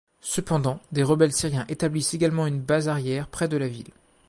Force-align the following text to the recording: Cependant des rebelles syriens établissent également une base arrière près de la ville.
Cependant 0.23 0.79
des 0.91 1.03
rebelles 1.03 1.31
syriens 1.31 1.67
établissent 1.69 2.15
également 2.15 2.47
une 2.47 2.59
base 2.59 2.87
arrière 2.87 3.27
près 3.27 3.47
de 3.47 3.55
la 3.57 3.67
ville. 3.67 3.91